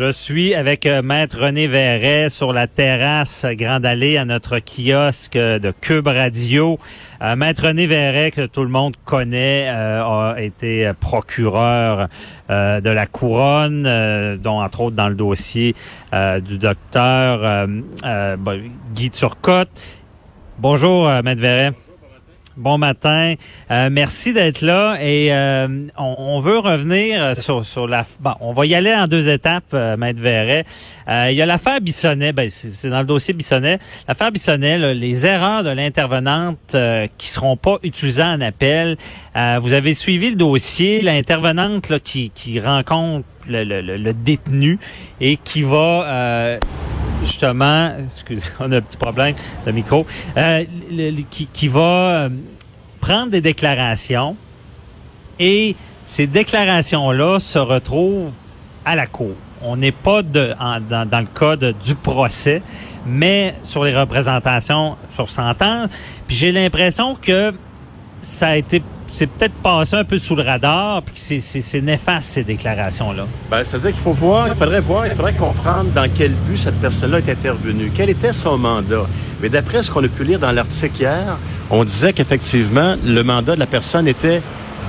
Je 0.00 0.12
suis 0.12 0.54
avec 0.54 0.86
euh, 0.86 1.02
Maître 1.02 1.42
René 1.42 1.66
Verret 1.66 2.30
sur 2.30 2.54
la 2.54 2.66
terrasse 2.66 3.44
Grande 3.50 3.84
Allée 3.84 4.16
à 4.16 4.24
notre 4.24 4.58
kiosque 4.58 5.36
de 5.36 5.74
Cube 5.78 6.06
Radio. 6.06 6.78
Euh, 7.20 7.36
Maître 7.36 7.66
René 7.66 7.86
Verret, 7.86 8.30
que 8.30 8.46
tout 8.46 8.62
le 8.62 8.70
monde 8.70 8.94
connaît, 9.04 9.66
euh, 9.68 10.32
a 10.32 10.40
été 10.40 10.90
procureur 10.98 12.08
de 12.48 12.88
la 12.90 13.06
couronne, 13.06 13.82
dont 14.42 14.62
entre 14.62 14.80
autres 14.80 14.96
dans 14.96 15.10
le 15.10 15.14
dossier 15.14 15.74
du 16.12 16.56
docteur 16.58 17.68
Guy 18.94 19.10
Turcotte. 19.10 19.68
Bonjour, 20.58 21.10
Maître 21.22 21.42
Verret. 21.42 21.72
Bon 22.56 22.78
matin. 22.78 23.34
Euh, 23.70 23.88
merci 23.92 24.32
d'être 24.32 24.60
là 24.60 24.98
et 25.00 25.32
euh, 25.32 25.86
on, 25.96 26.40
veut 26.40 26.58
revenir 26.58 27.22
euh, 27.22 27.34
sur, 27.34 27.86
la... 27.86 28.04
Bon, 28.18 28.34
on 28.40 28.52
va 28.52 28.66
y 28.66 28.74
aller 28.74 28.92
en 28.92 29.06
deux 29.06 29.28
étapes, 29.28 29.72
Maître 29.72 30.20
Verret. 30.20 30.64
il 31.08 31.32
y 31.32 31.42
a 31.42 31.46
l'affaire 31.46 31.80
Bissonnet, 31.80 32.32
ben, 32.32 32.50
c'est 32.50 32.90
dans 32.90 33.00
le 33.00 33.06
dossier 33.06 33.34
Bissonnet. 33.34 33.78
L'affaire 34.08 34.32
Bissonnet, 34.32 34.94
les 34.94 35.26
erreurs 35.26 35.62
de 35.62 35.70
l'intervenante 35.70 36.76
qui 37.16 37.28
seront 37.28 37.56
pas 37.56 37.78
utilisées 37.84 38.22
en 38.22 38.40
appel. 38.40 38.96
vous 39.60 39.72
avez 39.72 39.94
suivi 39.94 40.30
le 40.30 40.36
dossier, 40.36 41.02
l'intervenante 41.02 42.00
qui, 42.00 42.30
qui 42.34 42.58
rencontre 42.58 43.24
le, 43.48 43.62
le, 43.62 43.80
le, 43.80 44.12
détenu 44.12 44.78
et 45.20 45.36
qui 45.36 45.62
va 45.62 46.58
justement, 47.24 47.92
excusez, 48.06 48.42
on 48.60 48.70
a 48.72 48.76
un 48.76 48.80
petit 48.80 48.96
problème 48.96 49.34
de 49.66 49.72
micro, 49.72 50.06
euh, 50.36 50.64
qui, 51.52 51.68
va 51.68 51.80
euh, 51.80 52.28
prendre 53.00 53.30
des 53.30 53.40
déclarations 53.40 54.36
et 55.38 55.76
ces 56.04 56.26
déclarations-là 56.26 57.40
se 57.40 57.58
retrouvent 57.58 58.32
à 58.84 58.96
la 58.96 59.06
cour. 59.06 59.34
On 59.62 59.76
n'est 59.76 59.92
pas 59.92 60.22
dans, 60.22 60.56
le 60.90 61.26
code 61.32 61.74
du 61.84 61.94
procès, 61.94 62.62
mais 63.06 63.54
sur 63.62 63.84
les 63.84 63.96
représentations 63.96 64.96
sur 65.10 65.28
sentence. 65.28 65.88
Puis 66.26 66.36
j'ai 66.36 66.52
l'impression 66.52 67.14
que 67.14 67.52
ça 68.22 68.48
a 68.48 68.56
été 68.56 68.82
c'est 69.10 69.26
peut-être 69.26 69.54
passé 69.54 69.96
un 69.96 70.04
peu 70.04 70.18
sous 70.18 70.36
le 70.36 70.42
radar, 70.42 71.02
puis 71.02 71.14
c'est 71.16 71.80
néfaste 71.80 72.30
ces 72.30 72.44
déclarations-là. 72.44 73.26
Ben, 73.50 73.64
C'est-à-dire 73.64 73.90
qu'il 73.90 74.00
faut 74.00 74.12
voir, 74.12 74.48
il 74.48 74.54
faudrait 74.54 74.80
voir, 74.80 75.06
il 75.06 75.12
faudrait 75.14 75.34
comprendre 75.34 75.90
dans 75.92 76.08
quel 76.16 76.32
but 76.32 76.56
cette 76.56 76.80
personne-là 76.80 77.18
est 77.18 77.28
intervenue, 77.28 77.90
quel 77.94 78.10
était 78.10 78.32
son 78.32 78.56
mandat? 78.56 79.06
Mais 79.42 79.48
d'après 79.48 79.82
ce 79.82 79.90
qu'on 79.90 80.04
a 80.04 80.08
pu 80.08 80.24
lire 80.24 80.38
dans 80.38 80.52
l'article 80.52 81.02
hier, 81.02 81.36
on 81.70 81.84
disait 81.84 82.12
qu'effectivement, 82.12 82.96
le 83.04 83.22
mandat 83.22 83.54
de 83.56 83.60
la 83.60 83.66
personne 83.66 84.06
était 84.06 84.42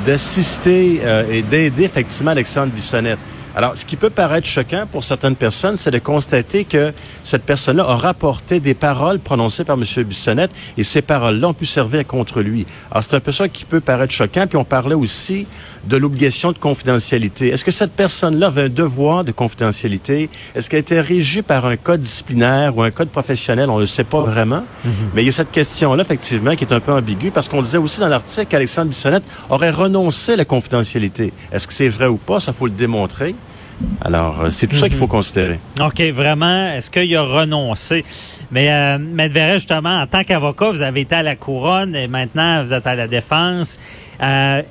d'assister 0.06 1.02
euh, 1.04 1.24
et 1.32 1.42
d'aider 1.42 1.84
effectivement 1.84 2.32
Alexandre 2.32 2.72
Bissonnette. 2.72 3.20
Alors, 3.56 3.78
ce 3.78 3.84
qui 3.84 3.98
peut 3.98 4.10
paraître 4.10 4.48
choquant 4.48 4.86
pour 4.90 5.04
certaines 5.04 5.36
personnes, 5.36 5.76
c'est 5.76 5.92
de 5.92 6.00
constater 6.00 6.64
que 6.64 6.94
cette 7.22 7.44
personne-là 7.44 7.84
a 7.86 7.96
rapporté 7.96 8.60
des 8.60 8.74
paroles 8.74 9.20
prononcées 9.20 9.66
par 9.66 9.78
M. 9.78 10.04
Bissonnette 10.04 10.52
et 10.78 10.84
ces 10.84 11.02
paroles-là 11.02 11.50
ont 11.50 11.54
pu 11.54 11.66
servir 11.66 12.08
contre 12.08 12.42
lui. 12.42 12.66
Alors, 12.92 13.04
c'est 13.04 13.16
un 13.16 13.20
peu 13.20 13.32
ça 13.34 13.50
qui 13.50 13.66
peut 13.66 13.82
paraître 13.82 14.14
choquant. 14.14 14.48
Puis 14.48 14.58
on 14.58 14.64
parlait 14.64 14.96
aussi 14.96 15.48
de 15.86 15.98
l'obligation 15.98 16.52
de 16.54 16.58
confidentialité. 16.58 17.50
Est-ce 17.50 17.66
que 17.66 17.72
cette 17.72 17.92
personne-là 17.92 18.48
avait 18.48 18.64
un 18.64 18.70
devoir 18.70 19.26
de 19.26 19.32
confidentialité? 19.32 20.30
Est-ce 20.56 20.70
qu'elle 20.70 20.80
était 20.80 21.02
régie 21.02 21.42
par 21.42 21.66
un 21.66 21.76
code 21.76 22.02
disciplinaire 22.02 22.78
ou 22.78 22.84
un 22.84 22.92
code 22.92 23.10
professionnel? 23.10 23.70
On 23.70 23.76
ne 23.76 23.82
le 23.82 23.88
sait 23.88 24.06
pas 24.06 24.22
vraiment. 24.22 24.64
Mhm. 24.86 24.92
Mais 25.14 25.24
il 25.24 25.26
y 25.26 25.30
a 25.30 25.34
cette 25.34 25.52
question-là, 25.52 26.04
effectivement, 26.04 26.56
qui 26.56 26.64
est 26.64 26.74
un 26.74 26.80
peu 26.80 26.94
ambiguë 26.94 27.32
parce 27.32 27.50
qu'on 27.50 27.62
disait 27.62 27.78
aussi 27.78 28.00
dans 28.00 28.08
l'article 28.08 28.48
qu'Alexandre 28.48 28.90
Bissonnette 28.90 29.24
aurait 29.50 29.72
renoncé 29.72 30.34
à 30.34 30.36
la 30.38 30.46
confidentialité. 30.46 31.34
Est-ce 31.52 31.68
que 31.68 31.74
c'est 31.74 31.90
vrai 31.90 32.08
ou 32.08 32.18
pas? 32.18 32.40
Ça 32.40 32.54
faut 32.54 32.66
le 32.66 32.72
démontrer. 32.72 33.36
Alors, 34.04 34.42
euh, 34.42 34.50
c'est 34.50 34.68
tout 34.68 34.76
ça 34.76 34.88
qu'il 34.88 34.98
faut 34.98 35.06
mhm. 35.06 35.12
considérer. 35.12 35.60
OK, 35.80 36.02
vraiment, 36.14 36.68
est-ce 36.74 36.90
qu'il 36.90 37.16
a 37.16 37.24
renoncé? 37.24 38.04
Mais, 38.52 38.72
euh, 38.72 38.98
Maître 38.98 39.54
justement, 39.54 40.02
en 40.02 40.08
tant 40.08 40.24
qu'avocat, 40.24 40.72
vous 40.72 40.82
avez 40.82 41.02
été 41.02 41.16
à 41.16 41.24
la 41.24 41.36
couronne 41.36 41.96
et 41.96 42.08
maintenant 42.08 42.64
vous 42.64 42.74
êtes 42.74 42.88
à 42.88 42.96
la 42.96 43.08
défense. 43.08 43.80
Euh, 44.22 44.62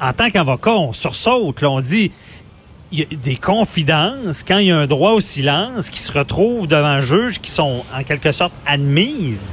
en 0.00 0.12
tant 0.12 0.30
qu'avocat, 0.30 0.72
on 0.72 0.92
sursaute, 0.92 1.62
là, 1.62 1.70
on 1.70 1.80
dit 1.80 2.12
il 2.92 3.00
y 3.00 3.02
a 3.02 3.06
des 3.06 3.36
confidences 3.36 4.44
quand 4.46 4.58
il 4.58 4.66
y 4.66 4.70
a 4.70 4.76
un 4.76 4.86
droit 4.86 5.12
au 5.12 5.20
silence 5.20 5.90
qui 5.90 5.98
se 5.98 6.12
retrouvent 6.16 6.68
devant 6.68 6.86
un 6.86 7.00
juge 7.00 7.40
qui 7.40 7.50
sont 7.50 7.82
en 7.92 8.04
quelque 8.04 8.30
sorte 8.30 8.52
admises 8.66 9.52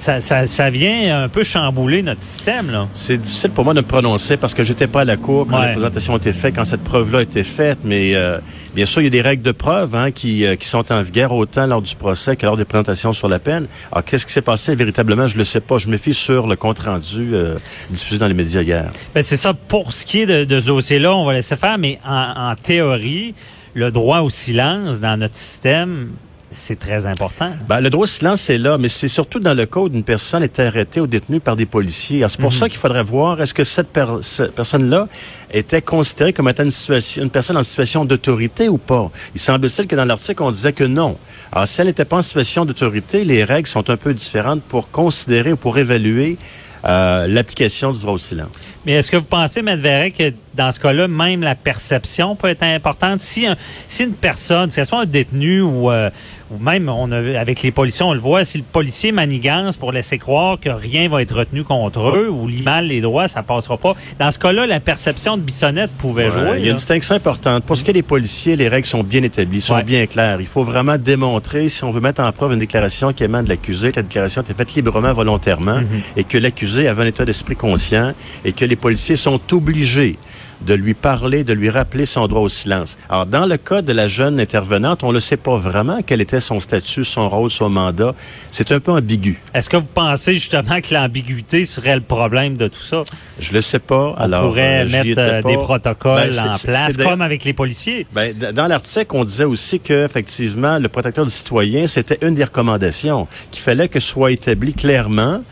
ça, 0.00 0.20
ça, 0.20 0.46
ça, 0.46 0.70
vient 0.70 1.24
un 1.24 1.28
peu 1.28 1.44
chambouler 1.44 2.02
notre 2.02 2.22
système. 2.22 2.70
là. 2.70 2.88
C'est 2.92 3.18
difficile 3.18 3.50
pour 3.50 3.64
moi 3.64 3.74
de 3.74 3.80
me 3.80 3.86
prononcer 3.86 4.38
parce 4.38 4.54
que 4.54 4.64
j'étais 4.64 4.86
pas 4.86 5.02
à 5.02 5.04
la 5.04 5.18
cour 5.18 5.46
quand 5.46 5.58
la 5.58 5.68
présentation 5.72 6.14
a 6.14 6.16
été 6.16 6.32
faite, 6.32 6.56
quand 6.56 6.64
cette 6.64 6.82
preuve-là 6.82 7.18
a 7.18 7.22
été 7.22 7.44
faite, 7.44 7.80
mais 7.84 8.14
euh, 8.14 8.38
bien 8.74 8.86
sûr, 8.86 9.02
il 9.02 9.04
y 9.04 9.06
a 9.08 9.10
des 9.10 9.20
règles 9.20 9.42
de 9.42 9.52
preuve 9.52 9.94
hein, 9.94 10.10
qui, 10.10 10.46
euh, 10.46 10.56
qui 10.56 10.66
sont 10.66 10.90
en 10.90 11.02
vigueur 11.02 11.32
autant 11.32 11.66
lors 11.66 11.82
du 11.82 11.94
procès 11.94 12.34
que 12.36 12.46
lors 12.46 12.56
des 12.56 12.64
présentations 12.64 13.12
sur 13.12 13.28
la 13.28 13.38
peine. 13.38 13.66
Alors, 13.92 14.04
qu'est-ce 14.04 14.24
qui 14.24 14.32
s'est 14.32 14.40
passé 14.40 14.74
véritablement? 14.74 15.28
Je 15.28 15.36
le 15.36 15.44
sais 15.44 15.60
pas. 15.60 15.76
Je 15.76 15.88
me 15.88 15.98
fie 15.98 16.14
sur 16.14 16.46
le 16.46 16.56
compte-rendu 16.56 17.34
euh, 17.34 17.58
diffusé 17.90 18.18
dans 18.18 18.28
les 18.28 18.34
médias 18.34 18.62
hier. 18.62 18.90
Ben, 19.14 19.22
c'est 19.22 19.36
ça. 19.36 19.52
Pour 19.52 19.92
ce 19.92 20.06
qui 20.06 20.22
est 20.22 20.26
de, 20.26 20.44
de 20.44 20.60
ce 20.60 20.66
dossier-là, 20.66 21.14
on 21.14 21.26
va 21.26 21.34
laisser 21.34 21.56
faire, 21.56 21.76
mais 21.76 21.98
en, 22.06 22.52
en 22.52 22.54
théorie, 22.54 23.34
le 23.74 23.90
droit 23.90 24.20
au 24.20 24.30
silence 24.30 24.98
dans 25.00 25.18
notre 25.18 25.36
système, 25.36 26.08
c'est 26.50 26.78
très 26.78 27.06
important. 27.06 27.50
Ben, 27.68 27.80
le 27.80 27.90
droit 27.90 28.02
au 28.02 28.06
silence, 28.06 28.40
c'est 28.42 28.58
là, 28.58 28.76
mais 28.76 28.88
c'est 28.88 29.08
surtout 29.08 29.38
dans 29.38 29.54
le 29.54 29.66
cas 29.66 29.80
où 29.80 29.86
une 29.86 30.02
personne 30.02 30.42
est 30.42 30.58
arrêtée 30.58 31.00
ou 31.00 31.06
détenue 31.06 31.38
par 31.38 31.54
des 31.54 31.66
policiers. 31.66 32.24
C'est 32.28 32.40
pour 32.40 32.50
mhm. 32.50 32.58
ça 32.58 32.68
qu'il 32.68 32.78
faudrait 32.78 33.04
voir, 33.04 33.40
est-ce 33.40 33.54
que 33.54 33.62
cette, 33.62 33.90
personne-là 33.90 35.06
était 35.52 35.82
considérée 35.82 36.32
comme 36.32 36.48
étant 36.48 36.64
une, 36.64 36.70
situation, 36.72 37.22
une 37.22 37.30
personne 37.30 37.56
en 37.56 37.62
situation 37.62 38.04
d'autorité 38.04 38.68
ou 38.68 38.78
pas? 38.78 39.10
Il 39.34 39.40
semble-t-il 39.40 39.86
que 39.86 39.94
dans 39.94 40.04
l'article, 40.04 40.42
on 40.42 40.50
disait 40.50 40.72
que 40.72 40.84
non. 40.84 41.16
Alors, 41.52 41.68
si 41.68 41.80
elle 41.80 41.86
n'était 41.86 42.04
pas 42.04 42.16
en 42.16 42.22
situation 42.22 42.64
d'autorité, 42.64 43.24
les 43.24 43.44
règles 43.44 43.68
sont 43.68 43.88
un 43.88 43.96
peu 43.96 44.12
différentes 44.12 44.62
pour 44.62 44.90
considérer 44.90 45.52
ou 45.52 45.56
pour 45.56 45.78
évaluer 45.78 46.36
euh, 46.84 47.26
l'application 47.26 47.92
du 47.92 48.00
droit 48.00 48.14
au 48.14 48.18
silence. 48.18 48.48
Mais 48.86 48.92
est-ce 48.92 49.10
que 49.10 49.18
vous 49.18 49.24
pensez, 49.24 49.60
M. 49.60 49.78
Verret, 49.78 50.10
que 50.10 50.32
dans 50.60 50.72
ce 50.72 50.80
cas-là, 50.80 51.08
même 51.08 51.40
la 51.40 51.54
perception 51.54 52.36
peut 52.36 52.48
être 52.48 52.62
importante? 52.62 53.22
Si, 53.22 53.46
si 53.88 54.04
une 54.04 54.12
personne, 54.12 54.68
que 54.68 54.74
ce 54.74 54.84
soit 54.84 55.00
un 55.00 55.06
détenu 55.06 55.62
ou, 55.62 55.90
euh, 55.90 56.10
ou 56.50 56.58
même 56.58 56.90
on 56.90 57.10
a, 57.12 57.40
avec 57.40 57.62
les 57.62 57.70
policiers, 57.70 58.04
on 58.04 58.12
le 58.12 58.20
voit, 58.20 58.44
si 58.44 58.58
le 58.58 58.64
policier 58.64 59.10
manigance 59.10 59.78
pour 59.78 59.90
laisser 59.90 60.18
croire 60.18 60.60
que 60.60 60.68
rien 60.68 61.08
va 61.08 61.22
être 61.22 61.34
retenu 61.34 61.64
contre 61.64 62.14
eux 62.14 62.28
ou 62.28 62.46
lit 62.46 62.60
mal 62.60 62.88
les 62.88 63.00
droits, 63.00 63.26
ça 63.26 63.42
passera 63.42 63.78
pas. 63.78 63.94
Dans 64.18 64.30
ce 64.30 64.38
cas-là, 64.38 64.66
la 64.66 64.80
perception 64.80 65.38
de 65.38 65.42
Bissonnette 65.42 65.92
pouvait 65.92 66.30
jouer. 66.30 66.58
Il 66.58 66.64
y 66.64 66.68
a 66.68 66.72
une 66.72 66.76
distinction 66.76 67.14
importante. 67.14 67.64
Pour 67.64 67.78
ce 67.78 67.84
qui 67.84 67.90
est 67.90 67.94
des 67.94 68.02
policiers, 68.02 68.56
les 68.56 68.68
règles 68.68 68.86
sont 68.86 69.02
bien 69.02 69.22
établies, 69.22 69.62
sont 69.62 69.80
bien 69.80 70.04
claires. 70.06 70.42
Il 70.42 70.46
faut 70.46 70.64
vraiment 70.64 70.98
démontrer, 70.98 71.70
si 71.70 71.84
on 71.84 71.90
veut 71.90 72.02
mettre 72.02 72.20
en 72.20 72.30
preuve 72.32 72.52
une 72.52 72.58
déclaration 72.58 73.14
qui 73.14 73.24
émane 73.24 73.46
de 73.46 73.48
l'accusé, 73.48 73.92
que 73.92 73.96
la 73.96 74.02
déclaration 74.02 74.42
a 74.42 74.44
été 74.44 74.52
faite 74.52 74.74
librement, 74.74 75.14
volontairement, 75.14 75.78
mhm. 75.78 76.00
et 76.16 76.24
que 76.24 76.36
l'accusé 76.36 76.86
avait 76.86 77.04
un 77.04 77.06
état 77.06 77.24
d'esprit 77.24 77.56
conscient, 77.56 78.12
et 78.44 78.52
que 78.52 78.66
les 78.66 78.76
policiers 78.76 79.16
sont 79.16 79.40
obligés 79.52 80.18
de 80.66 80.74
lui 80.74 80.94
parler, 80.94 81.44
de 81.44 81.52
lui 81.52 81.70
rappeler 81.70 82.06
son 82.06 82.26
droit 82.26 82.42
au 82.42 82.48
silence. 82.48 82.98
Alors, 83.08 83.26
dans 83.26 83.46
le 83.46 83.56
cas 83.56 83.82
de 83.82 83.92
la 83.92 84.08
jeune 84.08 84.40
intervenante, 84.40 85.02
on 85.04 85.12
ne 85.12 85.20
sait 85.20 85.36
pas 85.36 85.56
vraiment 85.56 86.00
quel 86.04 86.20
était 86.20 86.40
son 86.40 86.60
statut, 86.60 87.04
son 87.04 87.28
rôle, 87.28 87.50
son 87.50 87.70
mandat. 87.70 88.14
C'est 88.50 88.72
un 88.72 88.80
peu 88.80 88.92
ambigu. 88.92 89.40
Est-ce 89.54 89.70
que 89.70 89.76
vous 89.76 89.88
pensez 89.92 90.34
justement 90.34 90.80
que 90.80 90.94
l'ambiguïté 90.94 91.64
serait 91.64 91.94
le 91.94 92.02
problème 92.02 92.56
de 92.56 92.68
tout 92.68 92.82
ça? 92.82 93.04
Je 93.38 93.52
le 93.52 93.60
sais 93.60 93.78
pas. 93.78 94.14
On 94.16 94.20
Alors, 94.20 94.48
pourrait 94.48 94.86
euh, 94.86 94.88
mettre 94.88 95.18
euh, 95.18 95.42
des 95.42 95.56
protocoles 95.56 96.30
ben, 96.30 96.50
en 96.50 96.58
place, 96.58 96.96
comme 96.96 97.22
avec 97.22 97.44
les 97.44 97.52
policiers. 97.52 98.06
Ben, 98.12 98.34
dans 98.36 98.66
l'article, 98.66 99.10
on 99.14 99.24
disait 99.24 99.44
aussi 99.44 99.80
que 99.80 100.04
effectivement, 100.04 100.78
le 100.78 100.88
protecteur 100.88 101.24
du 101.24 101.30
citoyen, 101.30 101.86
c'était 101.86 102.18
une 102.26 102.34
des 102.34 102.44
recommandations, 102.44 103.26
qu'il 103.50 103.62
fallait 103.62 103.88
que 103.88 104.00
soit 104.00 104.32
établi 104.32 104.74
clairement 104.74 105.42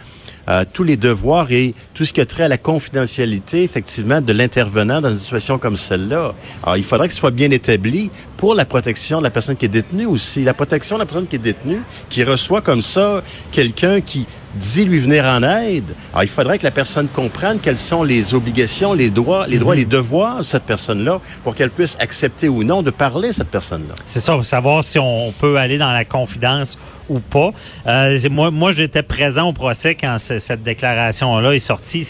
euh, 0.49 0.65
tous 0.73 0.85
les 0.85 0.97
devoirs 0.97 1.53
et 1.53 1.75
tout 1.95 2.05
ce 2.05 2.13
qui 2.13 2.21
a 2.21 2.27
trait 2.27 2.45
à 2.45 2.49
la 2.49 2.59
confidentialité, 2.59 3.63
effectivement, 3.63 4.21
de 4.21 4.33
l'intervenant 4.33 5.01
dans 5.01 5.11
une 5.11 5.19
situation 5.19 5.59
comme 5.59 5.77
celle-là. 5.77 6.35
Il 6.77 6.85
faudrait 6.85 7.09
que 7.09 7.15
ce 7.15 7.21
soit 7.21 7.31
bien 7.31 7.51
établi 7.51 8.11
pour 8.37 8.55
la 8.55 8.65
protection 8.65 9.19
de 9.19 9.25
la 9.25 9.31
personne 9.31 9.57
qui 9.57 9.67
est 9.67 9.69
détenue 9.69 10.07
aussi. 10.07 10.45
La 10.45 10.55
protection 10.55 10.97
de 10.97 11.01
la 11.01 11.07
personne 11.07 11.27
qui 11.27 11.37
est 11.37 11.41
détenue, 11.41 11.83
qui 12.09 12.25
reçoit 12.25 12.63
comme 12.63 12.83
ça 12.83 13.23
quelqu'un 13.53 14.01
qui 14.01 14.27
dit 14.59 14.85
lui 14.85 14.99
venir 14.99 15.25
en 15.25 15.43
aide, 15.43 15.95
alors 16.13 16.25
il 16.25 16.29
faudrait 16.29 16.59
que 16.59 16.65
la 16.65 16.71
personne 16.71 17.09
comprenne 17.09 17.59
quelles 17.61 17.79
sont 17.79 18.03
les 18.03 18.35
obligations, 18.35 18.93
les 18.93 19.11
droits, 19.11 19.47
les 19.47 19.59
droits, 19.59 19.75
et 19.75 19.79
les 19.79 19.85
devoirs 19.85 20.39
de 20.39 20.43
cette 20.43 20.65
personne-là 20.65 21.21
pour 21.45 21.55
qu'elle 21.55 21.71
puisse 21.71 21.97
accepter 22.01 22.49
ou 22.49 22.65
non 22.65 22.83
de 22.83 22.91
parler 22.91 23.29
à 23.29 23.33
cette 23.33 23.51
personne-là. 23.51 23.95
C'est 24.07 24.21
ça, 24.21 24.41
savoir 24.43 24.85
si 24.85 24.99
on 24.99 25.33
peut 25.33 25.57
aller 25.57 25.79
dans 25.79 25.93
la 25.93 26.05
confidence 26.05 26.79
ou 27.09 27.21
pas. 27.21 27.51
Euh, 27.87 28.19
moi, 28.31 28.51
moi 28.51 28.73
j'étais 28.73 29.03
présent 29.03 29.49
au 29.49 29.53
procès 29.53 29.95
quand 29.95 30.17
cette 30.19 30.63
déclaration-là 30.63 31.53
est 31.53 31.59
sortie 31.59 32.07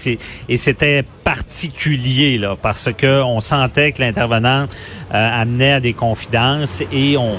et 0.48 0.56
c'était 0.56 1.04
particulier 1.24 2.38
là, 2.38 2.56
parce 2.60 2.88
que 2.96 3.22
on 3.22 3.40
sentait 3.40 3.92
que 3.92 4.00
l'intervenant 4.00 4.66
euh, 5.14 5.40
amenait 5.42 5.72
à 5.74 5.80
des 5.80 5.92
confidences 5.92 6.82
et 6.92 7.16
on, 7.16 7.36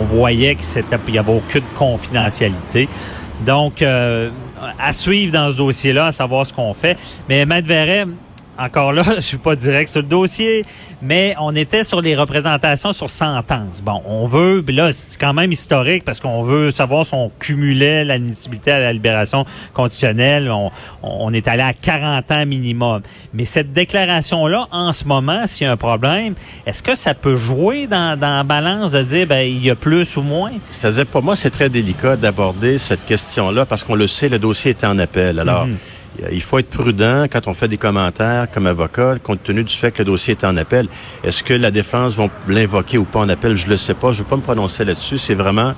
on 0.00 0.04
voyait 0.04 0.54
que 0.54 0.64
c'était 0.64 0.98
il 1.08 1.14
y 1.14 1.18
avait 1.18 1.32
aucune 1.32 1.64
confidentialité. 1.76 2.88
Donc, 3.44 3.82
euh, 3.82 4.30
à 4.78 4.92
suivre 4.92 5.32
dans 5.32 5.50
ce 5.50 5.56
dossier-là, 5.56 6.06
à 6.06 6.12
savoir 6.12 6.46
ce 6.46 6.52
qu'on 6.52 6.74
fait. 6.74 6.98
Mais 7.28 7.44
Maître 7.46 7.68
Verret, 7.68 8.06
encore 8.58 8.92
là, 8.92 9.02
je 9.16 9.20
suis 9.20 9.36
pas 9.36 9.56
direct 9.56 9.90
sur 9.90 10.02
le 10.02 10.08
dossier, 10.08 10.64
mais 11.02 11.34
on 11.40 11.54
était 11.54 11.84
sur 11.84 12.00
les 12.00 12.16
représentations 12.16 12.92
sur 12.92 13.10
sentence. 13.10 13.82
Bon, 13.82 14.02
on 14.06 14.26
veut, 14.26 14.64
là, 14.68 14.92
c'est 14.92 15.18
quand 15.18 15.34
même 15.34 15.52
historique 15.52 16.04
parce 16.04 16.20
qu'on 16.20 16.42
veut 16.42 16.70
savoir 16.70 17.06
si 17.06 17.14
on 17.14 17.30
cumulait 17.38 18.04
l'admissibilité 18.04 18.72
à 18.72 18.78
la 18.78 18.92
libération 18.92 19.44
conditionnelle. 19.72 20.50
On, 21.02 21.32
est 21.32 21.48
allé 21.48 21.62
à 21.62 21.72
40 21.72 22.30
ans 22.30 22.46
minimum. 22.46 23.02
Mais 23.32 23.44
cette 23.44 23.72
déclaration-là, 23.72 24.68
en 24.70 24.92
ce 24.92 25.04
moment, 25.04 25.46
s'il 25.46 25.66
y 25.66 25.68
a 25.68 25.72
un 25.72 25.76
problème, 25.76 26.34
est-ce 26.66 26.82
que 26.82 26.94
ça 26.94 27.14
peut 27.14 27.36
jouer 27.36 27.86
dans, 27.86 28.18
dans 28.18 28.36
la 28.36 28.44
balance 28.44 28.92
de 28.92 29.02
dire, 29.02 29.26
ben, 29.26 29.40
il 29.40 29.64
y 29.64 29.70
a 29.70 29.74
plus 29.74 30.16
ou 30.16 30.22
moins? 30.22 30.52
C'est-à-dire, 30.70 31.06
pour 31.06 31.22
moi, 31.22 31.34
c'est 31.34 31.50
très 31.50 31.68
délicat 31.68 32.16
d'aborder 32.16 32.78
cette 32.78 33.04
question-là 33.04 33.66
parce 33.66 33.82
qu'on 33.82 33.96
le 33.96 34.06
sait, 34.06 34.28
le 34.28 34.38
dossier 34.38 34.70
est 34.70 34.84
en 34.84 34.98
appel. 34.98 35.40
Alors, 35.40 35.66
mhm 35.66 35.76
il 36.30 36.42
faut 36.42 36.58
être 36.58 36.70
prudent 36.70 37.24
quand 37.30 37.46
on 37.48 37.54
fait 37.54 37.68
des 37.68 37.76
commentaires 37.76 38.50
comme 38.50 38.66
avocat, 38.66 39.16
compte 39.22 39.42
tenu 39.42 39.64
du 39.64 39.72
fait 39.72 39.90
que 39.90 39.98
le 39.98 40.06
dossier 40.06 40.32
est 40.32 40.44
en 40.44 40.56
appel. 40.56 40.88
Est-ce 41.22 41.42
que 41.42 41.54
la 41.54 41.70
défense 41.70 42.14
va 42.14 42.28
l'invoquer 42.48 42.98
ou 42.98 43.04
pas 43.04 43.20
en 43.20 43.28
appel? 43.28 43.56
Je 43.56 43.68
le 43.68 43.76
sais 43.76 43.94
pas. 43.94 44.12
Je 44.12 44.18
ne 44.18 44.24
veux 44.24 44.30
pas 44.30 44.36
me 44.36 44.42
prononcer 44.42 44.84
là-dessus. 44.84 45.18
C'est 45.18 45.34
vraiment 45.34 45.74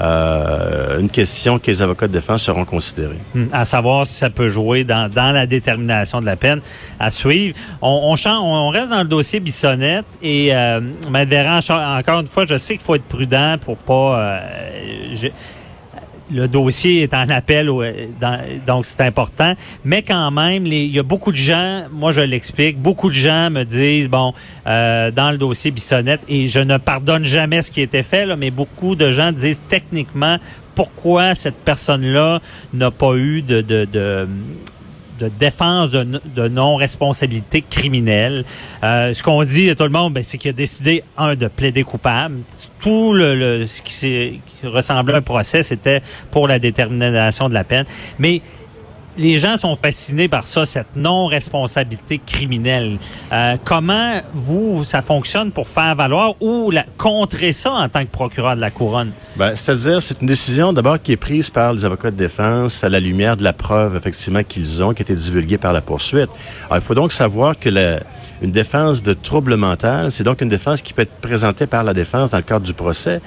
euh, 0.00 1.00
une 1.00 1.08
question 1.08 1.58
que 1.58 1.66
les 1.66 1.82
avocats 1.82 2.06
de 2.06 2.12
défense 2.12 2.42
seront 2.42 2.64
considérés. 2.64 3.18
Hmm. 3.34 3.46
à 3.52 3.64
savoir 3.64 4.06
si 4.06 4.14
ça 4.14 4.30
peut 4.30 4.48
jouer 4.48 4.84
dans, 4.84 5.10
dans, 5.10 5.32
la 5.32 5.46
détermination 5.46 6.20
de 6.20 6.26
la 6.26 6.36
peine 6.36 6.60
à 6.98 7.10
suivre. 7.10 7.56
On, 7.82 8.14
on, 8.14 8.30
on 8.30 8.68
reste 8.68 8.90
dans 8.90 9.02
le 9.02 9.08
dossier 9.08 9.40
Bissonnette 9.40 10.06
et 10.22 10.54
euh, 10.54 10.80
encore 11.08 12.20
une 12.20 12.26
fois, 12.26 12.46
je 12.46 12.58
sais 12.58 12.74
qu'il 12.74 12.84
faut 12.84 12.94
être 12.94 13.04
prudent 13.04 13.56
pour 13.60 13.76
pas... 13.76 14.18
Euh, 14.18 15.28
le 16.32 16.48
dossier 16.48 17.02
est 17.02 17.14
en 17.14 17.28
appel, 17.28 17.70
donc 18.66 18.86
c'est 18.86 19.00
important. 19.02 19.54
Mais 19.84 20.02
quand 20.02 20.30
même, 20.30 20.66
il 20.66 20.86
y 20.86 20.98
a 20.98 21.02
beaucoup 21.02 21.32
de 21.32 21.36
gens, 21.36 21.84
moi 21.92 22.12
je 22.12 22.20
l'explique, 22.20 22.78
beaucoup 22.78 23.08
de 23.08 23.14
gens 23.14 23.50
me 23.50 23.64
disent, 23.64 24.08
bon, 24.08 24.32
euh, 24.66 25.10
dans 25.10 25.30
le 25.30 25.38
dossier 25.38 25.70
Bissonnette, 25.70 26.22
et 26.28 26.46
je 26.46 26.60
ne 26.60 26.76
pardonne 26.76 27.24
jamais 27.24 27.62
ce 27.62 27.70
qui 27.70 27.80
été 27.80 28.02
fait, 28.02 28.26
là, 28.26 28.36
mais 28.36 28.50
beaucoup 28.50 28.94
de 28.94 29.10
gens 29.10 29.32
disent 29.32 29.60
techniquement 29.68 30.38
pourquoi 30.74 31.34
cette 31.34 31.56
personne-là 31.56 32.40
n'a 32.72 32.90
pas 32.90 33.14
eu 33.16 33.42
de, 33.42 33.60
de, 33.60 33.84
de 33.84 34.28
de 35.20 35.30
défense 35.38 35.90
de, 35.90 36.48
non-responsabilité 36.48 37.62
criminelle. 37.62 38.44
Euh, 38.82 39.12
ce 39.12 39.22
qu'on 39.22 39.44
dit 39.44 39.70
à 39.70 39.74
tout 39.74 39.84
le 39.84 39.90
monde, 39.90 40.14
ben, 40.14 40.22
c'est 40.22 40.38
qu'il 40.38 40.48
a 40.48 40.54
décidé, 40.54 41.04
un, 41.16 41.34
de 41.34 41.46
plaider 41.46 41.84
coupable. 41.84 42.38
Tout 42.80 43.12
le, 43.12 43.66
ce 43.66 43.82
qui, 43.82 43.92
qui 43.92 44.40
ressemblait 44.64 45.14
à 45.14 45.18
un 45.18 45.22
procès, 45.22 45.62
c'était 45.62 46.02
pour 46.30 46.48
la 46.48 46.58
détermination 46.58 47.48
de 47.48 47.54
la 47.54 47.64
peine. 47.64 47.84
Mais 48.18 48.42
les 49.16 49.38
gens 49.38 49.56
sont 49.56 49.76
fascinés 49.76 50.28
par 50.28 50.46
ça, 50.46 50.64
cette 50.64 50.96
non-responsabilité 50.96 52.20
criminelle. 52.24 52.98
Euh, 53.32 53.56
comment 53.64 54.20
vous, 54.32 54.84
ça 54.84 55.02
fonctionne 55.02 55.50
pour 55.50 55.68
faire 55.68 55.94
valoir 55.94 56.34
ou 56.40 56.72
contrer 56.96 57.52
ça 57.52 57.72
en 57.72 57.88
tant 57.88 58.04
que 58.04 58.10
procureur 58.10 58.56
de 58.56 58.60
la 58.60 58.70
couronne? 58.70 59.12
Ben, 59.36 59.54
C'est-à-dire, 59.54 60.00
c'est 60.00 60.20
une 60.20 60.26
décision 60.26 60.72
d'abord 60.72 61.00
qui 61.02 61.12
est 61.12 61.16
prise 61.16 61.50
par 61.50 61.72
les 61.72 61.84
avocats 61.84 62.10
de 62.10 62.16
défense 62.16 62.84
à 62.84 62.88
la 62.88 63.00
lumière 63.00 63.36
de 63.36 63.44
la 63.44 63.52
preuve, 63.52 63.96
effectivement, 63.96 64.42
qu'ils 64.42 64.82
ont, 64.82 64.94
qui 64.94 65.02
a 65.02 65.04
été 65.04 65.14
divulguée 65.14 65.58
par 65.58 65.72
la 65.72 65.80
poursuite. 65.80 66.30
Alors, 66.66 66.76
il 66.76 66.82
faut 66.82 66.94
donc 66.94 67.12
savoir 67.12 67.58
que 67.58 67.70
une 68.42 68.52
défense 68.52 69.02
de 69.02 69.12
trouble 69.12 69.56
mental, 69.56 70.10
c'est 70.10 70.24
donc 70.24 70.40
une 70.40 70.48
défense 70.48 70.80
qui 70.80 70.94
peut 70.94 71.02
être 71.02 71.20
présentée 71.20 71.66
par 71.66 71.84
la 71.84 71.92
défense 71.92 72.30
dans 72.30 72.38
le 72.38 72.42
cadre 72.42 72.64
du 72.64 72.72
procès. 72.72 73.20